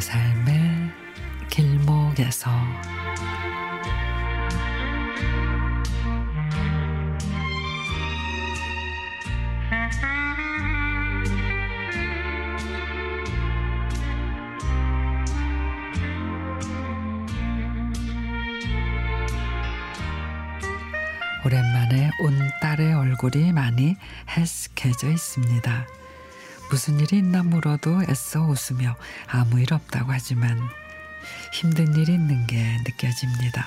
[0.00, 0.92] 삶의
[1.50, 2.50] 길목에서
[21.44, 23.96] 오랜만에 온 딸의 얼굴이 많이
[24.30, 26.01] 헬스케져 있습니다.
[26.72, 30.58] 무슨 일이 있나 물어도 애써 웃으며 아무 일 없다고 하지만
[31.52, 33.66] 힘든 일이 있는 게 느껴집니다.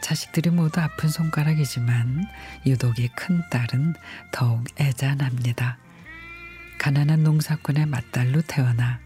[0.00, 2.28] 자식들이 모두 아픈 손가락이지만
[2.64, 3.96] 유독이 큰 딸은
[4.30, 5.78] 더욱 애잔합니다.
[6.78, 9.00] 가난한 농사꾼의 맏딸로 태어나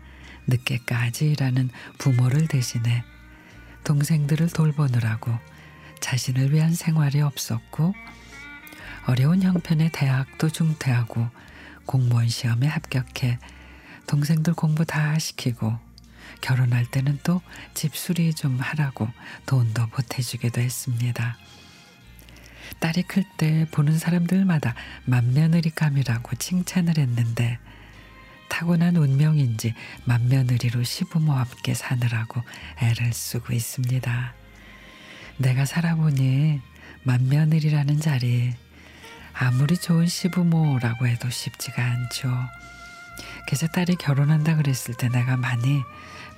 [0.47, 3.03] 늦게까지 일하는 부모를 대신해
[3.85, 5.33] 동생들을 돌보느라고
[6.01, 7.95] 자신을 위한 생활이 없었고
[9.07, 11.31] 어려운 형편의 대학도 중퇴하고
[11.93, 13.39] 공무원 시험에 합격해
[14.07, 15.79] 동생들 공부 다 시키고
[16.41, 17.43] 결혼할 때는 또
[17.75, 19.11] 집수리 좀 하라고
[19.45, 21.37] 돈도 보태주기도 했습니다.
[22.81, 27.59] 딸이 클 때 보는 사람들마다 맏며느리감이라고 칭찬을 했는데
[28.49, 29.75] 타고난 운명인지
[30.07, 32.43] 맏며느리로 시부모와 함께 사느라고
[32.81, 34.35] 애를 쓰고 있습니다.
[35.37, 36.63] 내가 살아보니
[37.03, 38.55] 맏며느리라는 자리
[39.43, 42.33] 아무리 좋은 시부모라고 해도 쉽지가 않죠.
[43.45, 45.83] 그래서 딸이 결혼한다 그랬을 때 내가 많이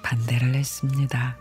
[0.02, 1.36] 반대를 했습니다.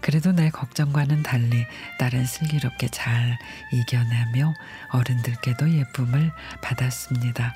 [0.00, 1.66] 그래도 내 걱정과는 달리
[1.98, 3.38] 딸은 슬기롭게 잘
[3.74, 4.54] 이겨내며
[4.92, 7.54] 어른들께도 예쁨을 받았습니다.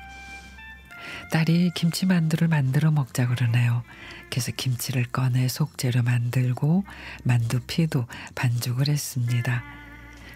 [1.31, 3.83] 딸이 김치 만두를 만들어 먹자 그러네요.
[4.29, 6.85] 그래서 김치를 꺼내 속재료 만들고
[7.23, 9.63] 만두 피도 반죽을 했습니다.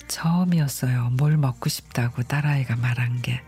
[0.08, 1.12] 처음이었어요.
[1.12, 3.42] 뭘 먹고 싶다고 딸아이가 말한 게.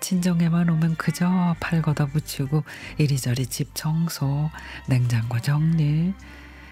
[0.00, 2.64] 친정에만 오면 그저 팔 걷어붙이고
[2.98, 4.50] 이리저리 집 청소,
[4.88, 6.14] 냉장고 정리,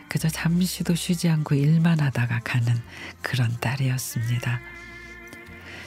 [0.08, 2.74] 그저 잠시도 쉬지 않고 일만 하다가 가는
[3.22, 4.60] 그런 딸이었습니다.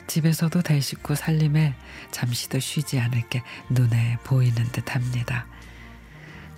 [0.08, 1.76] 집에서도 대식구 살림에
[2.12, 5.46] 잠시도 쉬지 않을 게 눈에 보이는 듯 합니다.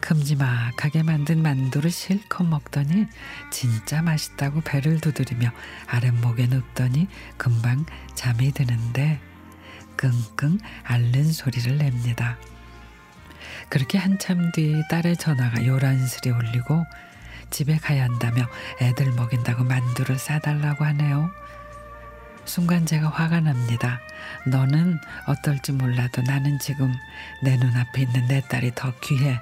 [0.09, 3.05] 큼지막하게 만든 만두를 실컷 먹더니
[3.51, 5.51] 진짜 맛있다고 배를 두드리며
[5.85, 9.19] 아랫목에 눕더니 금방 잠이 드는데
[9.97, 12.37] 끙끙 앓는 소리를 냅니다.
[13.69, 16.83] 그렇게 한참 뒤 딸의 전화가 요란스레 울리고
[17.51, 18.47] 집에 가야 한다며
[18.81, 21.29] 애들 먹인다고 만두를 싸달라고 하네요.
[22.45, 23.99] 순간 제가 화가 납니다.
[24.47, 26.91] 너는 어떨지 몰라도 나는 지금
[27.43, 29.39] 내 눈앞에 있는 내 딸이 더 귀해.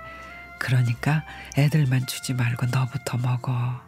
[0.59, 1.23] 그러니까
[1.57, 3.81] 애들만 주지 말고 너부터 먹어.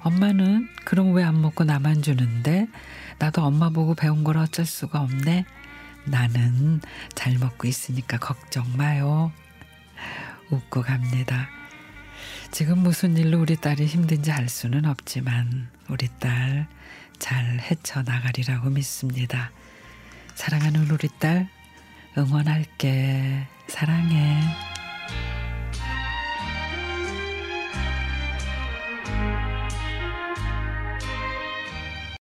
[0.00, 2.66] 엄마는 그럼 왜 안 먹고 나만 주는데?
[3.18, 5.44] 나도 엄마 보고 배운 걸 어쩔 수가 없네.
[6.04, 6.80] 나는
[7.14, 9.32] 잘 먹고 있으니까 걱정 마요.
[10.50, 11.48] 웃고 갑니다.
[12.50, 16.66] 지금 무슨 일로 우리 딸이 힘든지 알 수는 없지만 우리 딸
[17.18, 19.52] 잘 헤쳐나가리라고 믿습니다.
[20.34, 21.48] 사랑하는 우리 딸
[22.18, 23.46] 응원할게.
[23.68, 24.40] 사랑해.